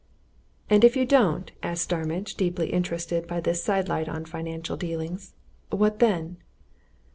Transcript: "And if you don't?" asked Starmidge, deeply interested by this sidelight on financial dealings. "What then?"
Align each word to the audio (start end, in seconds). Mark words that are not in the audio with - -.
"And 0.67 0.83
if 0.83 0.95
you 0.95 1.05
don't?" 1.05 1.51
asked 1.61 1.83
Starmidge, 1.83 2.33
deeply 2.33 2.73
interested 2.73 3.27
by 3.27 3.39
this 3.39 3.63
sidelight 3.63 4.09
on 4.09 4.25
financial 4.25 4.75
dealings. 4.75 5.35
"What 5.69 5.99
then?" 5.99 6.37